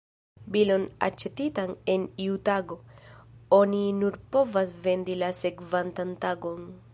[0.53, 2.77] Bilon aĉetitan en iu tago,
[3.59, 6.67] oni nur povas vendi la sekvantan tagon.